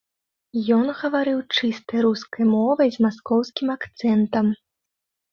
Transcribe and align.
Ён 0.75 0.85
гаварыў 1.01 1.41
чыстай 1.57 1.99
рускай 2.05 2.43
мовай, 2.53 2.89
з 2.95 3.03
маскоўскім 3.07 3.67
акцэнтам. 3.75 4.45